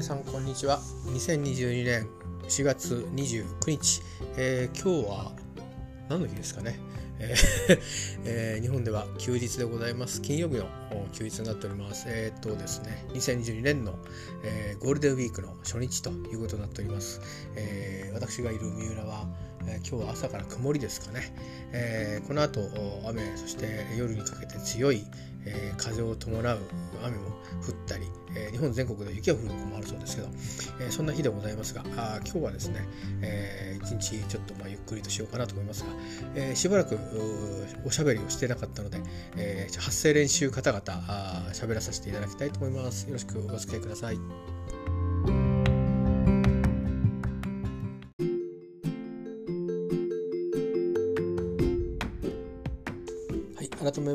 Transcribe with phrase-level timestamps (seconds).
[0.00, 0.78] 皆さんこんにちは。
[1.08, 2.08] 2022年
[2.48, 4.00] 4月29日、
[4.38, 5.32] えー、今日は
[6.08, 6.80] 何の日ですかね、
[7.18, 7.80] えー
[8.24, 10.22] えー、日本では休日でございます。
[10.22, 10.64] 金曜日の
[11.12, 12.04] 休日になっております。
[12.08, 13.94] えー、っとですね2022年の、
[14.42, 17.20] えー、ゴールデンウィークの初日ということになっております、
[17.56, 19.28] えー、私がいる三浦は
[19.66, 21.34] え今日は朝から曇りですかね、
[21.72, 22.62] えー、この後
[23.06, 25.04] 雨そして夜にかけて強い、
[25.44, 26.58] えー、風を伴う
[27.04, 27.28] 雨も
[27.62, 30.28] 降ったり、えー、日本全国で雪が降るところもあるそうですけど、
[30.80, 32.86] えー、そんな日でございますがあ今日はですね、
[33.22, 35.90] えー、一日ちょっとまあゆっくりとしようかなと思いますが、
[36.34, 36.98] え、しばらく
[37.84, 38.98] おしゃべりをしてなかったので、
[39.36, 40.82] えー、発声練習方々
[41.52, 43.06] 喋らさせていただきたいと思います。
[43.06, 44.59] よろしくお付き合いください。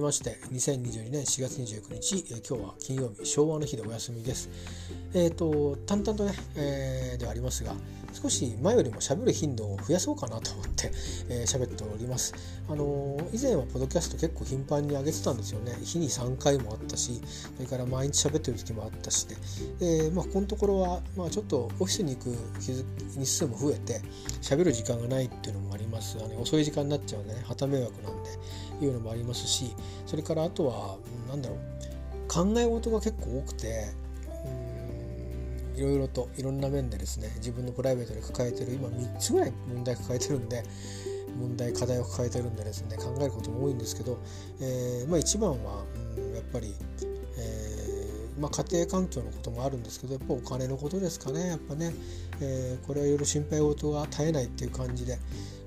[0.05, 4.51] まして2022年4月29日、えー、今日は金曜日昭和の日でお休みです。
[5.15, 7.73] えっ、ー、と淡々とね、えー、ではありますが
[8.13, 10.91] 少し前よりも喋る頻度を増やそうかなと思って、
[11.27, 12.33] えー、喋っております。
[12.69, 15.75] あのー、以前はポッドキャスト結構頻繁に上げてたんですよね。
[15.83, 17.19] 日に3回もあったし、
[17.57, 19.27] それから毎日喋ってる時もあったし
[19.79, 22.37] で、でまあ、このところは、まあ、ちょっとオフィスに行く
[23.17, 24.01] 日数も増えて、
[24.41, 26.17] 喋る時間がないっていうのもあります。
[26.23, 28.29] あの遅い時間になっちゃうね、旗迷惑なんで、
[28.81, 31.59] いうのもありますし、それからあとは、なんだろう、
[32.27, 33.85] 考え事が結構多くて、
[35.75, 40.63] いろいろといろんな面でですね自分のプライベートで抱えてる今3つぐらい問題抱えてるんで
[41.37, 44.17] 問題課題を抱えてるんでですね考えることも多いんですけど、
[44.61, 45.83] えー、まあ、一番は、
[46.17, 46.73] うん、やっぱり、
[47.37, 51.93] えー、まあ、家庭環境のこともあるんですけどやっぱお金のことですかねやっぱね、
[52.39, 55.19] えー、これはいろいろ心配事が絶えないっていう感じで。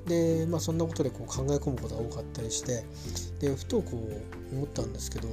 [0.08, 2.84] でまあ、そんなことでこう考え込むことが多かったりして
[3.40, 4.08] でふとこ
[4.52, 5.28] う思ったんですけど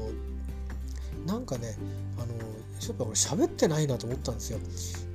[1.26, 1.78] なんかね
[2.18, 4.60] あのやっぱ俺喋ってないなと思ったんですよ。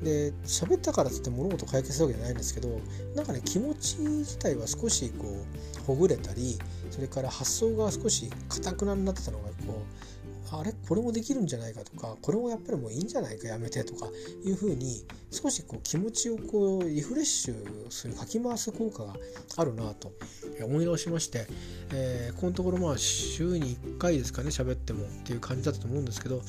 [0.02, 2.80] で喋ったからっつって物事解決するわけじゃないんですけど
[3.14, 5.44] なんかね気持ち自体は少しこ
[5.82, 6.58] うほぐれたり
[6.90, 10.09] それから発想が少しかたくなになってたのがこう
[10.52, 10.72] あれ？
[10.88, 14.08] これもできるんじゃないかとかこれもやっぱりもういいんじゃないかやめてとか
[14.44, 19.14] いうふうに少しこう気持ちをこうリフレッシュするかき回す効果が
[19.56, 20.12] あるなと
[20.62, 21.46] 思い直しまして、
[21.92, 26.42] えー、このところまあ週に1回ですかね喋ってもっていう感じだったと思うんですけど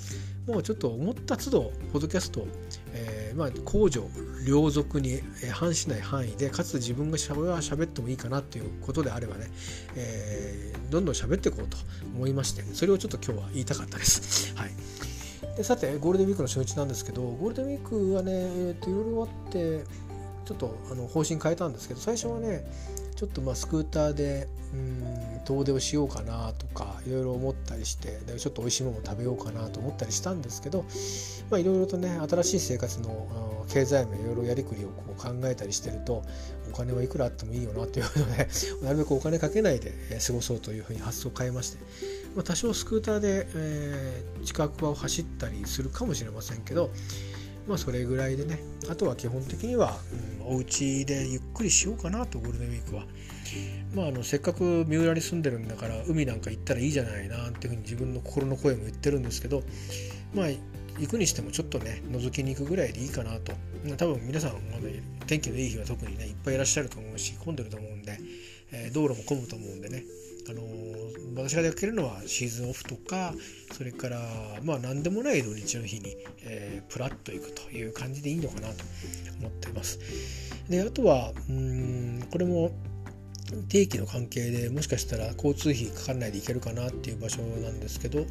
[0.47, 2.47] もうちょっと思った都度ポッドキャスト、
[2.93, 4.07] えー、まあ公序
[4.45, 5.21] 良俗に
[5.51, 9.49] 反しない範囲でかつ自分がしゃべ喋ってもいいかなということであればね、
[9.95, 11.77] えー、どんどん喋っていこうと
[12.15, 14.53] 思いましてそれをちょっと今日は言いたかったです。
[14.57, 14.71] はい
[15.57, 19.83] でさてゴールデンウィークの初日なんですけどゴールデンウィークはね、えー、といろいろあって
[20.45, 22.65] ちょっとあの方針変えたんですけど最初はね
[23.21, 30.85] ちょっとまあスクーターでうん遠出をしようかなとかいろいろ思ったりしてでちょっと美味しいものを食べようかなと思ったりしたんですけど
[31.51, 36.23] いろいろとね新しい生活の経済面いろいろやりくりをこう考えたりしてると
[36.73, 38.47] お金はいくらあってもいいよなっていうので
[38.81, 39.93] なるべくお金かけないで
[40.25, 41.77] 過ごそうというふうに発想を変えまして、
[42.35, 46.89] まあ、多少スクーターで、えー、近くを走ったりするかもしれませんけど
[47.67, 48.59] まあそれぐらいでね。
[48.89, 49.97] あとは基本的には、
[50.41, 53.05] うん、お家でゆっくりしようかなとゴールデンウィークは。
[53.93, 59.63] まあ、あのせっかく三浦に住んでるんだから海なんか行ったらいいじゃないなっていうふうに自分の心の声も言ってるんですけど
[60.33, 63.53] まあ行くにしてもちょっとね覗きに行くぐらいでいいかなと。
[63.97, 68.19] 多分皆さん、まね、天気のいい日は特にねいっぱいいらっしゃると思うし混んでると思うんで、
[68.71, 70.03] えー、道路も混むと思うんでね。
[70.49, 70.61] あの、
[71.35, 73.33] 私が出かけるのはシーズンオフとか
[73.71, 74.19] それから
[74.63, 78.83] まあ何でもない土日の日に、えー、プラッと行くという感じでいいのかなと
[79.39, 79.99] 思っています。
[80.69, 82.71] であとはうんこれも
[83.67, 88.25] 定期の関係でもしかしたら交通費かかんないで行けるかなっていう場所なんですけど、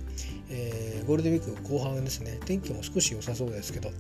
[0.49, 3.91] えー、ゴールデンウィーク後半ですね天気も少し良さそうですけど、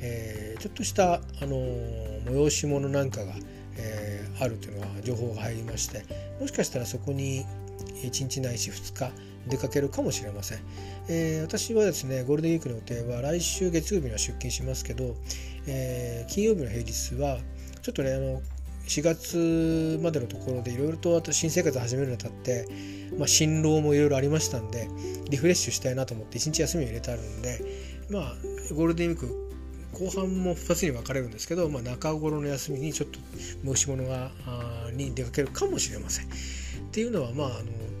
[0.00, 1.56] えー、ちょっとした、あの、
[2.24, 3.34] 催し物なんかが、
[3.76, 6.02] えー、あるというのは情報が入りまして
[6.40, 7.44] もしかしたらそこに
[8.08, 9.12] 1日ないし2日
[9.46, 10.58] 出かけるかもしれません、
[11.08, 15.16] えー、私はですねゴールデンウィークの予定は来週月曜日には出勤しますけど、
[15.66, 17.38] えー、金曜日の平日は
[17.82, 18.42] ちょっとねあの
[18.86, 22.66] 4月までのところでいろいろとあと新生活始めるにあたって、
[23.16, 24.88] まあ、辛労もいろいろありましたんで
[25.28, 27.60] リフレッシュしたいなと思って1日休みを入れてあるんで
[28.10, 28.34] まあ
[28.74, 29.49] ゴールデンウィーク
[29.92, 33.18] 後半も2つに分かれるんですけど、まあ、中頃の休みにちょっと
[33.64, 34.30] 申し物が
[34.92, 36.26] に出かけるかもしれません。
[36.26, 36.28] っ
[36.92, 37.50] ていうのはまああ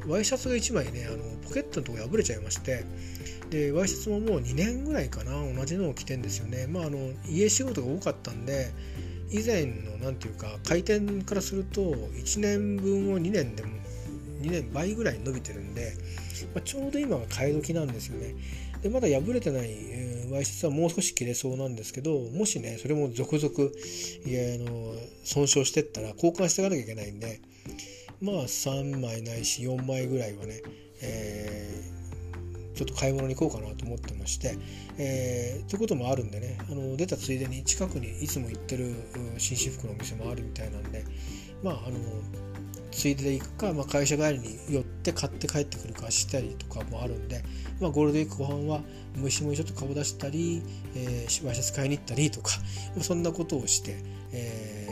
[0.06, 2.84] のワイシャツが1枚ねあのポケットのところ破れちゃいまして
[3.50, 6.66] でワイシャツももう2年ぐらいかな同じのを着てんですよね。
[6.66, 6.98] まああの
[7.28, 8.70] 家仕事が多かったんで
[9.30, 13.68] 以前の何て言うか回転からすると1年分を2年でも
[14.40, 15.92] 2年倍ぐらい伸びてるんで、
[16.54, 18.34] まあ、ちょうど今が買い時なんですよね。
[18.82, 23.70] でまだ破れてない、えー、ワイシャツはもう少し切れそうなんですけどもしねそれも続々
[24.24, 24.94] いやあの
[25.24, 27.40] 損傷してったら交換していかなきゃいけないんで
[28.22, 30.62] まあ3枚ないし4枚ぐらいはね、
[31.02, 34.56] えー、ちょっと買い物に行こうかなと思ってまして、
[34.98, 38.94] えー、ということもあるんでねあの出たついでに近くにいつも行ってる
[39.38, 41.04] 紳士服のお店もあるみたいなんで
[41.62, 41.98] まああの
[42.90, 47.42] ついでで行くか、まあ、会社帰りに寄って買って帰ってくるかしたりとかもあるんで、
[47.80, 48.80] まあ、ゴールデンウィーク後半は
[49.16, 50.62] 虫もちょっと顔出したり、
[50.94, 52.52] えー、ワイシャツ買いに行ったりとか
[53.00, 53.96] そんなことをして、
[54.32, 54.88] え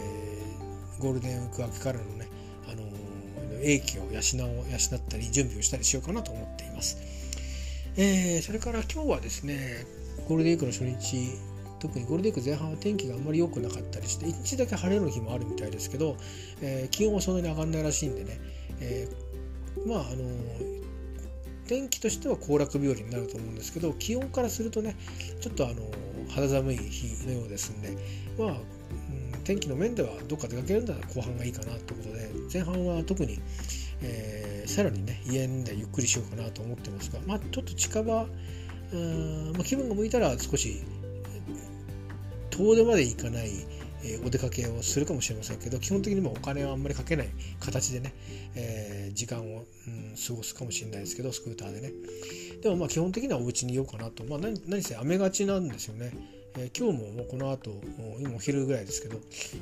[0.98, 2.28] ー、ゴールデンウィーク明けからのね、
[2.70, 6.98] あのー、英気を養お養ったり準備をしたりしようかなと思っています。
[7.96, 9.84] えー、それから今日はですね
[10.28, 11.36] ゴールデンウィークの初日
[11.78, 16.16] 特にゴールデンウィーク前半は天気があんまり良くなかったりして1日だけ晴れの日もあるみたいですけど、
[16.60, 18.40] えー、気温はそんなに上がんないらしいんでね、
[18.80, 20.78] えー、まああの
[21.66, 24.96] 天気としては行楽日和になると思うんですけど気温からするとね
[25.40, 25.82] ちょっとあの
[26.30, 27.90] 肌寒い日のようですんで
[28.38, 33.38] まあ、うん、天気の面ではどっか出かけるんだら後半がいいかなということで前半は特に、
[34.00, 38.26] えー、さらにね家でゆっくりしようかなと思ってますがまあちょっと近場
[38.92, 40.82] うん、まあ、気分が向いたら少し
[42.58, 43.50] 遠出まで行かない、
[44.02, 47.28] えー、お出かけをするかもしれませんけど基本的にもお金はあんまりかけない
[47.60, 48.14] 形でね、
[48.55, 51.93] えー、時間を、うん、過ごすかもしれないですけどスクーターでね。
[52.62, 56.12] でもまあ基本的にはお家にいようかなと、まあ何、何せ雨がちなんですよね、
[56.56, 57.70] えー、今日ももうこの後
[58.19, 59.19] 今お昼ぐらいですけど、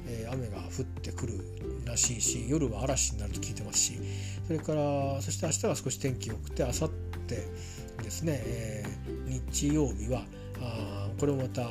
[0.08, 1.40] えー、雨が降ってくる
[1.84, 3.98] らしいし夜は嵐になると聞いてますし
[4.46, 6.90] それからそして明日は少し天気良くて明後
[7.28, 10.24] 日ですね、えー、日曜日は
[10.60, 11.62] あこれもまた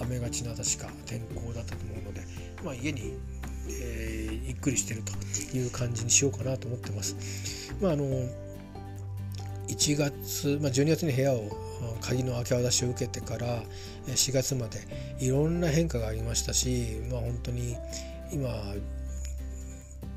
[0.00, 2.22] 雨がちな確か天候だったと思うので、
[2.64, 3.14] まあ、家に、
[3.68, 5.12] えー、ゆっくりしてると
[5.56, 7.72] いう感じにしようかなと思ってます。
[7.80, 8.04] まあ、あの
[9.68, 11.50] 1月、まあ、12月に部屋を
[12.00, 13.62] 鍵の開け渡しを受けてから
[14.06, 14.80] 4月まで
[15.18, 17.76] いろんな変化がありましたし、まあ、本当に
[18.32, 18.48] 今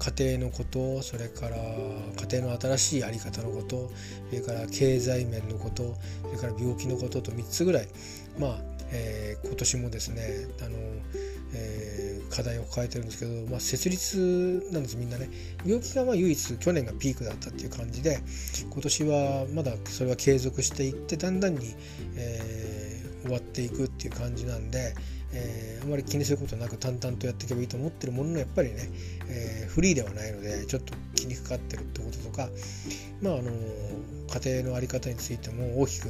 [0.08, 3.92] 家庭のことそれから家庭の新しい在り方のこと
[4.30, 7.88] それから経済面のことそれから病気のことと3つぐらい
[8.40, 10.78] まあえー、今年もですねあの、
[11.54, 15.30] えー、課題を抱えてるんですけど、まあ、設立なんですみんなね。
[15.66, 18.20] 病気がまあ唯一去年がピークだったっていう感じで
[18.70, 21.76] 今年はまだそれは継続していってだんだんに、
[22.16, 24.94] えー、終わっていくっていう感じなんで、
[25.34, 28.90] えー、あまり気にすることなく淡々とやっていけばいいと思ってるもののやっぱりね、
[29.28, 32.50] えー、フリーではないのでちょっと気にかかってるってこととか
[33.22, 33.52] まああの
[34.42, 36.10] 家庭の在り方についても大きく、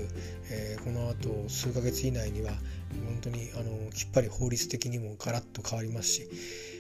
[0.52, 2.52] えー、このあと数ヶ月以内には
[3.06, 6.30] 本当にあのきっぱり法律的にもガラッと変わりますし、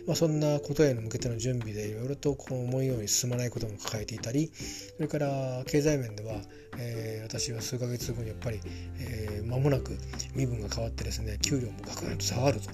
[0.07, 4.49] まあ、そんなことへの向けての準備でいろいろとこう思うように進まないことも抱えていたり
[4.95, 6.35] それから経済面では、
[6.77, 8.61] えー、私は数ヶ月後にやっぱり、
[8.99, 9.97] えー、間もなく
[10.33, 12.69] 身分が変わってですね給料もガクンと下がると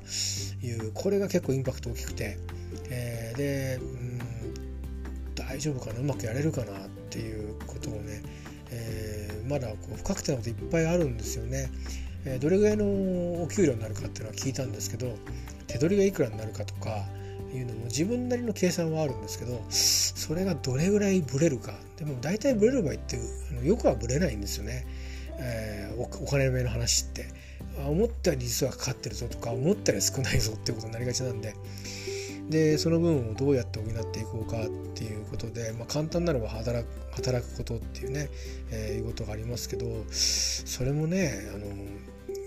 [0.66, 2.38] いうこれが結構インパクト大きくて、
[2.92, 4.20] えー、でうん
[5.36, 8.22] 大丈夫かなうまくやれるかなっていうことをね、
[8.70, 11.72] えー、まだこう不確定なこといっぱいあるんですよね。
[12.40, 12.86] どれぐらいの
[13.44, 15.14] お給料になるかっていうのは聞いたんですけど
[15.68, 17.04] 手取りがいくらになるかとか
[17.54, 21.74] いうのも自分なりの計算はあるんですけどそれがどれぐらいブレるか。
[21.98, 23.18] でも大体ブレる場合って
[23.52, 24.86] あのよくはブレないんですよね、
[25.38, 27.44] えー、お金目の話って。
[27.88, 31.56] 思ったより実はかかってるぞとか思ったより少ないぞっていうことになりがちなんで。
[32.50, 38.30] でその分をどうやって補っていこうかっていうことで、まあ、簡単なのは働く働くことっていうね、
[38.70, 41.68] えー、いうことがありますけどそれもねあの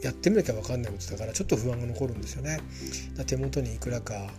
[0.02, 2.60] やってみなきゃ分かんないことだからちょっと不安が残るんですよね。
[3.26, 4.30] 手元にいくらか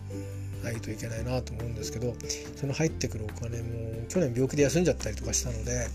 [0.63, 2.13] ないといけないなと思うんですけど
[2.55, 5.87] その入ってくるお金も去年病気で休んじゃったりとかしたので、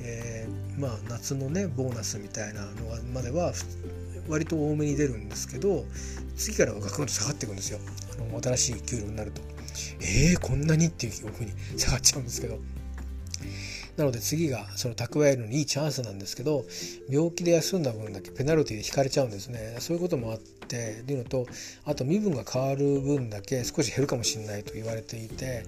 [0.00, 2.70] えー、まあ夏のねボーナスみたいなの
[3.12, 3.52] までは
[4.28, 5.84] 割と多めに出るんですけど
[6.36, 7.80] 次からはガクンと下がっていくんですよ。
[8.12, 9.42] あの新しい給料になると。
[10.00, 12.58] えー、こんなにっていうふうに下がっちゃうんですけど。
[13.98, 16.64] なので次がその蓄えるのにいいチャンスなんですけど
[17.10, 19.76] 病気で休んだ分だけペナルティで引かれちゃうんですね。
[19.80, 21.46] そういうこともあってっていうのと
[21.84, 25.64] あと身分が変わる分だけ少し減るかもしれないと言われていて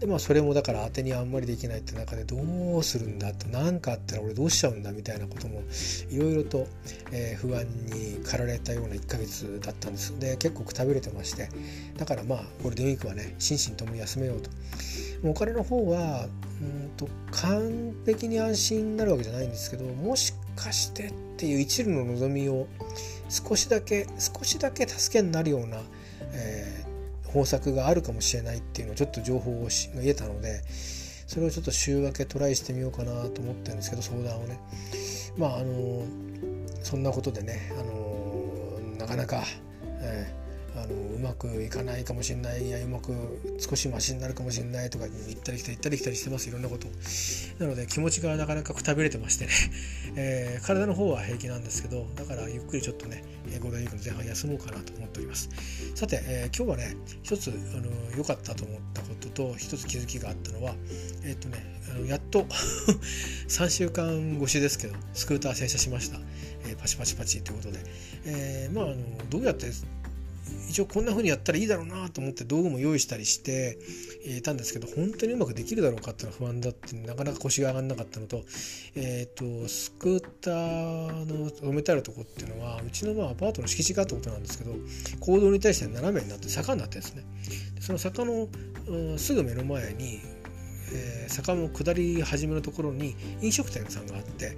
[0.00, 2.36] でまあそれもだから当てにあんまりできないって中でど
[2.76, 5.62] うするんだって何かあったら俺どうしちゃうんだみたいなことも
[6.10, 6.66] いろいろと、
[7.12, 10.18] えー、不安に駆られたような1ヶ月だったんです。
[10.18, 11.48] で結構くたびれてまして。
[11.96, 14.50] だからまあゴールデンウィークはね心身ともに休めようと。
[15.24, 16.28] お金の方は
[16.60, 22.66] うんと完璧に安心になるわけじゃないんですけどもしかしてっていう一縷の望みを
[23.28, 25.78] 少しだけ少しだけ助けになるような、
[26.32, 26.85] えー、
[27.36, 34.58] 方策があるかもしれないっていうのをちょっと情報を得たのでそれをちょっと週明けトライしてみようかなと思ってるんですけど相談をね。
[35.36, 36.04] まああの
[36.82, 39.42] そんなことでねあのなかなか、
[40.00, 40.45] えー
[40.82, 42.66] あのうまくいかないかもしれない。
[42.66, 43.12] いやうまく
[43.58, 46.48] 少しマシになるかもしれないとか行ったり来たり行ったり来たりしてます。
[46.48, 46.88] いろんなこと。
[47.58, 49.52] なので気持ちがなかなかくたびれてましてね、
[50.16, 53.22] えー、体の方は平気なんですけどだからゆっくりちょっとね
[53.60, 55.48] ゴールデンウィークの前半休もうかなと思っております。
[55.94, 57.52] さて、えー、今日はね一つ
[58.16, 60.74] 良かったと思ったことと一つ気づきがあったのは
[61.24, 62.46] えっ、とねあのやっと
[63.48, 66.20] 3週間越しですけどスクーター洗車しました、
[66.66, 67.78] えー、パチパチパチということで、
[68.26, 68.96] えー、まああの
[69.30, 69.70] どうやって
[70.68, 73.78] 一応こんな風にやったらいいだろうなと思って道具も用意したりして
[74.26, 78.42] いたんですけど本当にうまくできるだろうかっていうのは不安だってなかなか腰が上がらなかったのと,、
[78.94, 84.74] えーと、スクーターの止めてあるとこっていうのはうちのまあアパートの敷地があったことなんですけど
[85.20, 87.24] 行動に対して斜めになって坂になってですね。
[87.80, 88.48] その坂の、
[88.88, 90.20] うん、すぐ目の前に
[90.92, 94.56] えー、坂の下り始めのところに飲食店さんがあって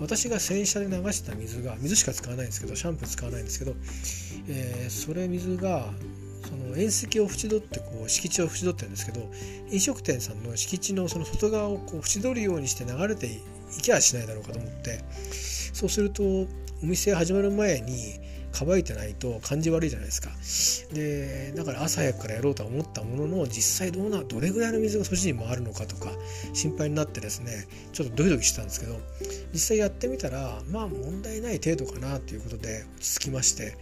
[0.00, 3.74] 私が洗車で流した水が水しか使わないんですけどシャンプー使わないんですけど、
[4.48, 5.86] えー、それ水が
[6.48, 9.20] その縁石を縁取ってこう敷地を縁取ってるんですけど
[9.70, 15.00] 飲食店さんの敷地のその外側をこう縁取るようにして流れていきゃしないだろうかと思って
[15.72, 16.46] そうするとお
[16.82, 18.20] 店始まる前に
[18.58, 20.30] 乾いてないと感じ悪いじゃないですか。
[20.92, 26.10] でだから朝早くからやろうとは思ったものの実際どうなどれぐらいの水がそっちに回るのかとか
[26.52, 28.98] 心配になってですねちょっとドキドキしたんですけど
[29.52, 33.76] 実際やってみたらまあ問題ない程度かなということで落ち着きまして、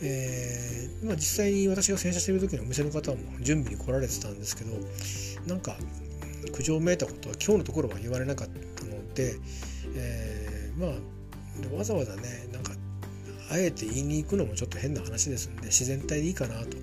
[0.00, 4.70] えー、まあ、実際に私が洗車してる時にお店の方も準備に来られてたんですけど
[5.46, 5.76] なんか
[6.52, 9.34] 苦情めいたことは今日のところは言われなかったので、
[9.94, 12.72] えー、まあわざわざねなんか
[13.52, 16.76] あえて言いに行くのもちょっと変な話ですんで自然体でいいかなと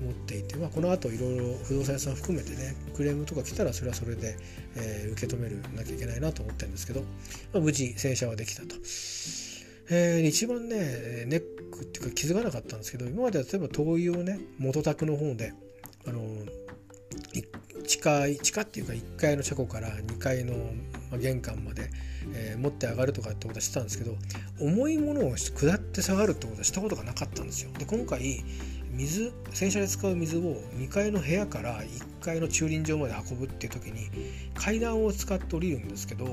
[0.00, 4.36] 思っていて、まあ、この後いろいろ不動産屋さん含めてねクレームとか来たらそれはそれで、
[4.74, 7.02] えー、受け止めるなきゃいけないなと思ってるんですけど、
[7.52, 8.74] まあ、無事洗車はできたと。
[9.90, 15.52] えー、一番ねネックっていうか気づかなかったんですけど今までは例えば灯油をね元宅の方で
[16.06, 16.22] あの
[17.86, 20.54] 地下地下っていうか1階の車庫から2階の
[21.12, 21.90] ま玄関まで
[22.34, 24.16] えー、持って上がるとかってことはしてたんですけど
[24.60, 27.70] 重いものを下って下がるってことはしたことがなかったんですよ。
[27.78, 28.44] で今回
[28.90, 30.40] 水洗車で使う水を
[30.76, 34.10] 2階の部屋から1階の駐輪場まで運ぶっていう時に
[34.54, 36.26] 階段を使って降りるんですけど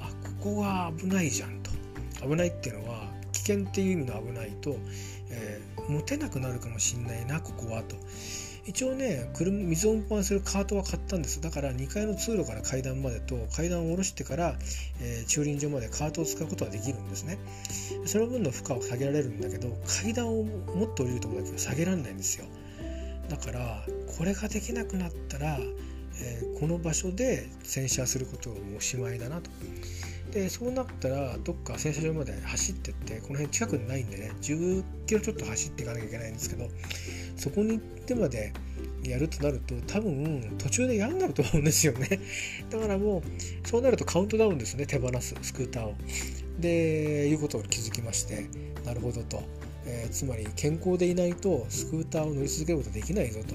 [0.00, 0.08] あ
[0.40, 1.70] ここが危ないじゃんと
[2.22, 4.76] 危ないっていうのは危険っていう意味の危ないと、
[5.30, 7.96] えー、持てなくなるかもしんないなここはと
[8.66, 11.40] 一応ね車水を運搬するカートは買ったんです。
[11.40, 14.56] だから2階の通路から階段までと階段を下ろしてから、
[15.00, 17.38] えー、駐輪場までカートを使うことはできるんですね。
[18.06, 22.46] その分の負荷を下げられるんだけど階段をもっと降りるところだけは下げられないんですよ。
[23.28, 23.84] だから
[24.18, 25.58] これができなくなったら、
[26.20, 29.50] えー、この場所で洗車することもおしまいだなと。
[30.36, 36.68] でそうなったらどっか洗車場まで走ってってこの辺近くにないんでね10キロちょっと走っていかなきゃいけないんですけど
[37.36, 38.52] そこに行ってまで
[39.02, 42.20] やるとなると多分途中で嫌になると思うんですよね。
[42.68, 43.22] だからも
[43.64, 45.94] うそうなるとカウントダウンですね手放すスクーターを。
[46.60, 48.46] でいうことを気づきまして
[48.84, 49.42] なるほどと、
[49.86, 53.54] えー、つまり健康でいないとスクーターを乗り続けることできないぞと。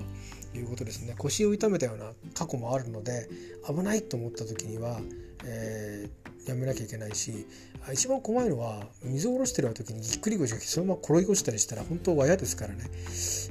[0.53, 1.15] いうことですね。
[1.17, 3.29] 腰を痛めたような過去もあるので
[3.65, 4.99] 危ないと思った時には、
[5.45, 7.45] えー、やめなきゃいけないし
[7.93, 12.89] 一番怖いのは水を下ろしてる時にぎっくり腰がそのまま転げ落ちたりしたら本当は嫌ですからね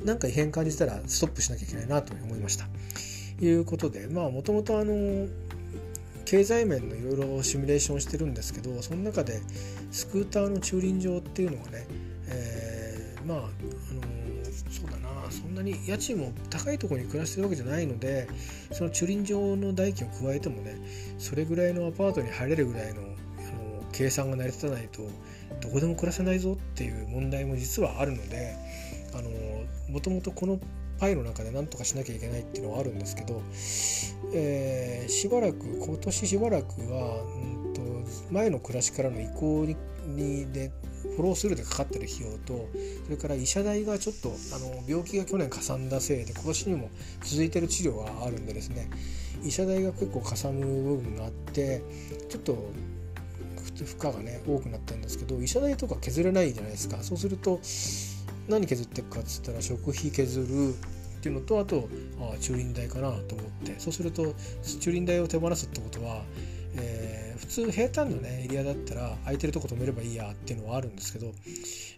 [0.04, 2.66] なんか異変感じたらストップしなきゃいけないなと思いました。
[3.42, 5.26] いうことでまあもともとあの
[6.24, 9.40] 経済面のいろいろシミュレーションしてるんですけどその中で
[9.90, 11.86] スクーターの駐輪場っていうのがね、
[12.28, 14.19] えー、まああの
[15.62, 18.28] なに家賃も高いところに暮らしてるわけじゃないので
[18.72, 20.76] その駐輪場の代金を加えてもね
[21.18, 25.02] それぐらいのアパートに入れるぐらいのあの計算が成り立たないと
[25.60, 28.56] どこでも暮らせないぞっていう問題も実はあるので
[29.90, 30.58] もともとこの
[30.98, 33.42] パイの中で何とかしなきゃいけないっていうのはあるんですけど、
[34.34, 37.80] えー、しばらく今年しばらくは、うんと、
[38.30, 39.76] 前の暮らしからの移行に
[40.06, 40.72] にで
[41.20, 42.66] フォロースルーでかかってる費用と
[43.04, 46.90] それから医者代がちょっとあの病気が去年かさんだせいで今年にも
[47.22, 48.88] 続いてる治療があるんでですね
[49.44, 51.82] 医者代が結構かさむ部分があって
[52.30, 52.54] ちょっと
[53.84, 57.02] 負荷がね多くなったんですけど医者代とか削れないじゃないですか。
[57.02, 57.60] そうすると
[58.48, 63.74] 何削っていくかっつったら食費削るっていうのとあとあ駐輪代かなと思って。
[63.78, 64.34] そうすると
[64.80, 66.22] 駐輪代を手放すってことは、
[66.76, 67.09] えー、
[67.40, 71.32] 普通平坦のねエリアだったら空いてるとこ止めればいいやっていうのはあるんですけど、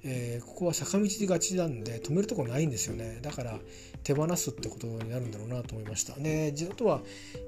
[0.04, 3.18] えー、ここは坂道がちなんで止めるとこないんですよね。
[3.22, 3.58] だから
[4.04, 6.14] 手放すってことになるんだろうなと思いました。
[6.14, 7.00] であとは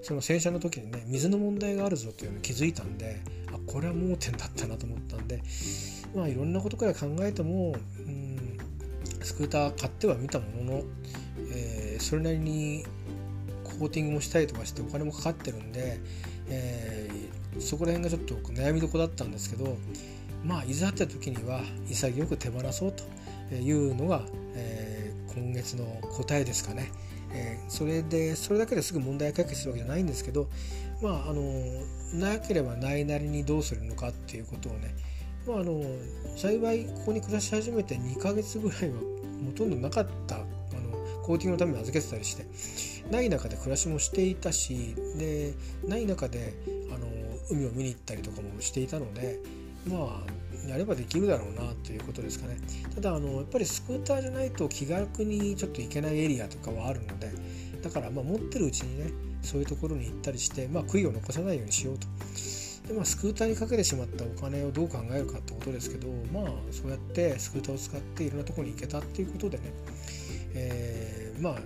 [0.02, 3.20] その洗車の時にね水の問題があるぞっていうのに気づいたんで
[3.52, 5.40] あこれは盲点だったなと思ったんで
[6.14, 7.74] まあいろんなことから考えても、
[8.06, 8.58] うん、
[9.22, 10.82] スクーター買ってはみたものの、
[11.52, 12.84] えー、それなりに
[13.74, 16.00] コーティングもしたりとかしてお金もかかってるんで、
[16.48, 19.76] えー、そこら辺がちょっと悩みどこだったんですけど
[20.44, 24.22] まあいざって時には潔く手放そうというのが、
[24.54, 25.84] えー、今月の
[26.16, 26.90] 答えですかね。
[27.36, 30.48] えー、それでそれだけですぐ問題解決するわけじゃないんですけど
[31.02, 31.42] まああの
[32.14, 34.94] なければないなりにどうするのかっていうことをね
[35.46, 35.82] まあ、あの
[36.36, 40.44] 幸いここに暮らし始めて2ヶ月ぐらいはほとんどなかったあの
[41.22, 42.46] コーティングのために預けてたりして
[43.10, 45.54] ない中で暮らしもしていたしで
[45.86, 46.54] ない中で
[46.94, 47.06] あの
[47.50, 49.38] 海を見に行ったりとかもしていたので
[49.86, 52.56] まあやればできるだろうなということですかね
[52.94, 57.30] ただあのやっぱりスクーターじゃないと気楽にちょっと行けないエリアとかはあるので
[57.82, 59.10] だからまあ持ってるうちにね
[59.42, 62.06] そういうところに行ったりして、まあ、悔いを残さないようにしようと。
[62.88, 69.64] でまあ、スクーターにかけてしまったお金をどう考えるかってことですけどまあそうやってスクーターを使っていろんなところに行けたっていうことでね、
[70.52, 71.58] えー、まあ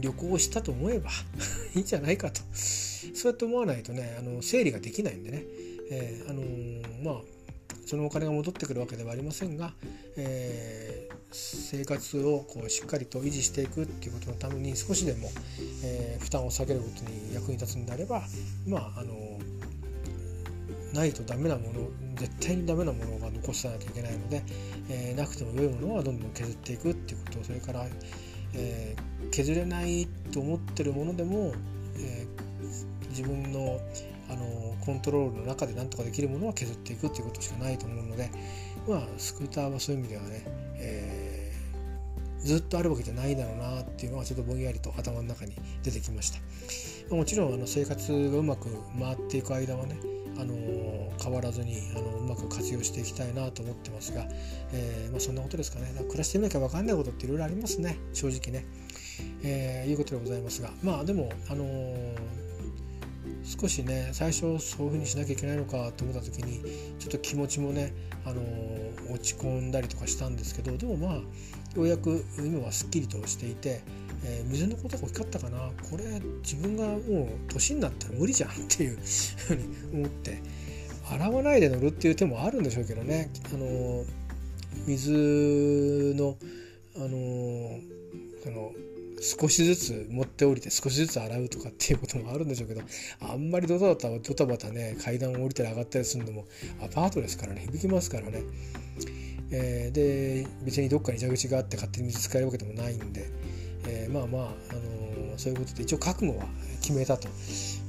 [0.00, 1.10] 旅行したと思えば
[1.74, 2.40] いいんじゃないかと。
[2.52, 5.44] そうやって思わないとねあの整理ができないんでね、
[5.90, 7.22] えー、あのー、まあ
[7.86, 9.72] そのお金が戻ってくるわけではありませんが、
[10.16, 15.30] えー、生活をこうしっかりと維持していくっていうことのために少しでも、
[15.82, 18.22] えー、負担を下げることに役に立つんであれば
[18.66, 19.38] まああの
[20.92, 24.42] ないとダメなもの絶対にダメなものが残さなきゃいけないので、
[24.90, 27.86] えー、なくても良いものはどんどん削っていくっていうことそれから、
[28.54, 31.52] えー、削れないと思ってるものでも、
[31.96, 33.80] えー、自分の
[34.30, 38.30] あのコントロールの中で何とかできるものは削っていくっていうことしかないと思うので、
[38.86, 40.44] まあ、スクーターはそういう意味ではね、
[40.76, 47.14] えー、ずっとあるわけじゃないだろうなっていうのがちょっとぼんやりと頭の中に出てきました。
[47.14, 48.68] もちろんあの生活がうまく
[49.00, 49.96] 回っていく間はね
[50.38, 50.54] あの
[51.20, 54.24] 変わらずにあのうまく活用していきたいなと思ってますが、
[54.72, 55.92] えー、まあ、そんなことですかね。
[56.06, 57.98] 暮らしてみなきゃ分かんないことっていろいろありますね。
[58.12, 58.64] 正直ね、
[59.42, 60.70] えー、いうことでございますが。
[60.82, 61.66] まあでもあの、
[63.44, 66.60] 少しね最初そういうふうにしなきゃいけないのかと思った時に
[66.98, 67.92] ちょっと気持ちもね、
[68.24, 68.42] あの
[69.12, 71.22] 落ち込んだりとかしたんですけどでもまあよ
[71.76, 73.82] うやく今はすっきりとしていて
[74.24, 75.70] えー、水のことが大きかったかな。
[75.90, 80.42] これ自分がもう年になったら無理じゃんっていうふうに思って
[81.10, 83.30] 洗わないで乗るっていう手もあるんでしょうけどね。
[83.52, 84.04] あの
[84.86, 86.36] 水の
[86.96, 87.80] あの
[88.42, 88.72] その
[89.20, 92.82] 少しずつ持って降りて少しずつ洗うとかっていうこともあるんでしょうけど
[93.20, 96.44] あんまりドタバタドタバタね階段を降りたり上がったりするのも
[96.82, 98.42] アパートですからね響きますからね、
[99.50, 103.28] えー、で別にどっかに蛇口があって勝手に水使えるわけでもないんで、
[103.86, 106.46] えー、まあまあ、あのー、そういうことで一応覚悟は
[106.80, 107.28] 決めたと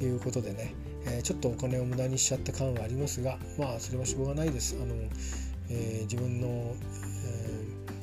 [0.02, 0.73] いうことでね、
[1.06, 4.78] えー、ちょっとお金を無駄にしちゃった感はありますがまあそれはしょうがないです。
[4.82, 4.95] あの
[5.71, 6.47] え自分の、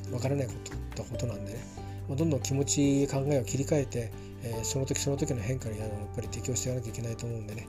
[0.09, 1.59] えわからないことったことなんでね、
[2.07, 4.11] まあ、どんどん気持ち考えを切り替えて、
[4.43, 7.67] えその時その時の変化にあのやっぱり適応していかなきゃいけないと思うんでね、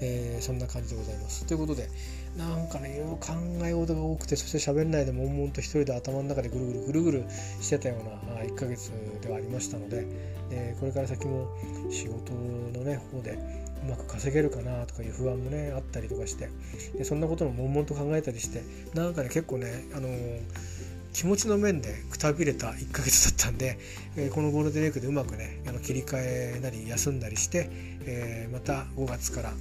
[0.00, 1.46] えそんな感じでございます。
[1.46, 1.88] ということで
[2.36, 3.32] なんかねいろいろ考
[3.64, 7.24] え事が多くてそして喋んないで悶々と一人で頭の中でぐるぐるぐるぐる
[7.60, 10.06] してたような1ヶ月ではありましたので、
[10.50, 11.48] えこれから先も
[11.90, 13.38] 仕事のね方で
[13.86, 16.48] うまく稼げるかなとかいう不安もねあったりとかして
[16.96, 18.62] でそんなことも悶々と考えたりして
[18.94, 20.83] なんかね結構ねあのー
[21.14, 23.78] 気持ちの面でくたびれた1ヶ月だったんで、
[24.16, 27.70] えこのゴールデンウィークでうまくねあの切り替えなり休んだりして、
[28.04, 29.52] えまた5月から、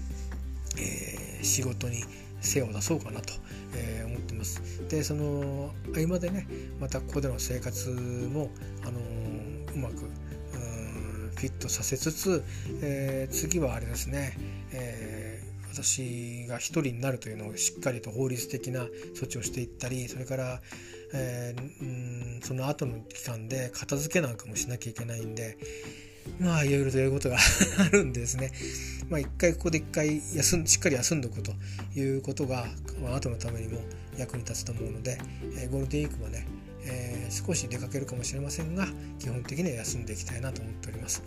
[0.79, 2.03] え仕事に
[2.41, 3.33] 精を出そうかなと、
[3.75, 4.61] え思ってます。
[4.89, 6.47] でその合間でね
[6.81, 8.49] またここでの生活も、
[8.83, 8.99] あの
[9.75, 10.09] うまく
[11.35, 12.43] フィットさせつつ、
[12.81, 14.37] え、次はあれですね、
[14.71, 15.12] えー、
[15.73, 18.81] 私が一人になるというのをしっかりと法律的な
[19.15, 20.61] 措置をしていったりそれから、
[21.13, 25.57] えー、その後の期間で片付けなんかもしなきゃいけないんで
[26.39, 27.37] まあいろいろとやることが
[27.79, 28.51] あるんですね。
[29.09, 31.51] まあ一回ここで一回休んしっかり休んでおくと
[31.95, 32.65] いうことが、
[33.01, 33.79] まあ後のためにも
[34.17, 35.17] 役に立つと思うので、
[35.57, 36.47] えー、ゴールデンウィークはね、
[36.85, 38.87] えー、少し出かけるかもしれませんが
[39.19, 41.23] 基本的には休んでいきたいなと思っております。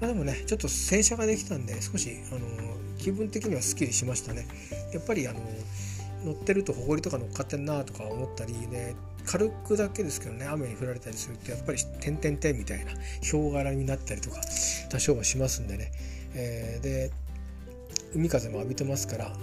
[0.00, 2.40] まあ、でもねちょっと洗車ができたんで少しあの
[2.98, 4.46] 気分的にはすっきりしましたね。
[4.92, 5.40] やっぱりあの
[6.24, 14.40] 乗ってると埃とか乗っかってんなとか思ったりね軽くだけですけどね雨に降られたりするとやっぱり点々点みたいなヒョウ柄になったりとか
[14.90, 15.92] 多少はしますんでね、
[16.34, 17.10] えー、で
[18.14, 19.36] 海風も浴びてますから、あの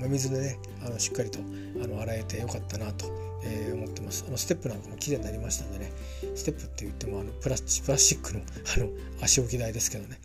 [0.00, 1.38] 真水でねあのしっかりと
[1.82, 3.06] あの洗えてよかったなと、
[3.42, 4.24] えー、思ってます。
[4.26, 5.92] あのステップなんかも綺麗になりましたんでね。
[6.34, 8.40] ステップって言ってもあのプラスプラスチックの
[8.76, 8.88] あの
[9.20, 10.18] 足置き台ですけどね、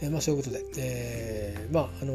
[0.00, 2.14] えー、まあ、そういうことで、えー、まああの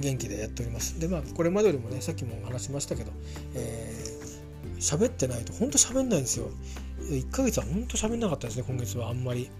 [0.00, 0.98] 元気でやっております。
[0.98, 3.12] でまあこれまでよりもねさっきも話しましたけど、
[3.54, 6.50] えー、喋ってないとほんと喋んないんですよ。
[7.00, 9.50] 1ヶ月はほんと喋んなかったですね今月はあんまり。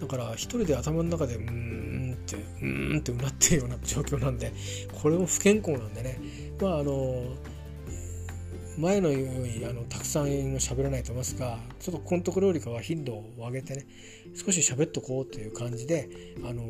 [0.00, 4.52] だから一人で頭の中でうーんってうーんってうなってるような状況なんで
[5.00, 6.18] これも不健康なんでね。
[6.60, 7.34] まああの
[8.78, 13.86] 前のようにあのたくさん喋らないと思いますがちょっとコントクローリカは頻度を上げてね
[14.34, 16.08] 少し喋っとこうという感じで
[16.44, 16.62] あの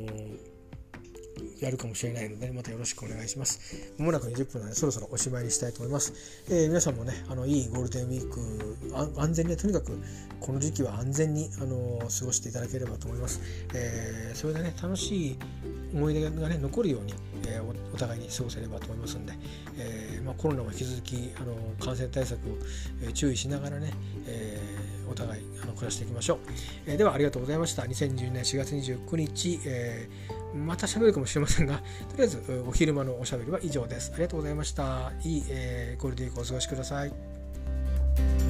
[1.61, 3.92] やるかもしれないので、またよろしくお願いします。
[3.99, 6.12] まもなく20分なので、そろそろおしまいにしたいと思います。
[6.49, 9.99] えー、皆さんもね、あのいいゴールデンウィーク、安全に、とにかく
[10.40, 13.40] この時期は安全に、あの過ごしていただければと思います。
[13.75, 15.38] えー、それでね、楽しい
[15.94, 17.14] 思い出がね、残るように、
[17.46, 19.33] えー、お互いに過ごせればと思いますので、
[19.79, 22.53] えまあ、コロナも引き続きあの感染対策を、
[23.03, 23.92] え、注意しながらね、
[24.27, 24.61] え、
[25.11, 26.38] お互いあの暮らしていきましょう。
[26.87, 27.83] え、ではありがとうございました。
[27.83, 34.12] 2012年4月29日、えーまた喋るかもしれませんが、 とりあえずお昼間のおしゃべりは以上です。
[34.14, 35.12] ありがとうございました。
[35.23, 38.45] いい、えー、ゴールデンウィークお過ごしください。